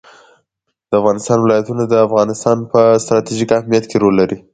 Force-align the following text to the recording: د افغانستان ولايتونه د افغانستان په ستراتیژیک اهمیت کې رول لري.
د 0.89 0.91
افغانستان 1.01 1.37
ولايتونه 1.41 1.83
د 1.87 1.93
افغانستان 2.07 2.57
په 2.71 2.79
ستراتیژیک 3.03 3.49
اهمیت 3.59 3.83
کې 3.89 3.97
رول 4.03 4.15
لري. 4.21 4.37